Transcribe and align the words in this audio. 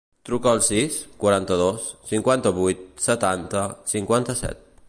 Truca 0.27 0.51
al 0.51 0.61
sis, 0.67 0.95
quaranta-dos, 1.25 1.85
cinquanta-vuit, 2.13 2.85
setanta, 3.09 3.67
cinquanta-set. 3.97 4.71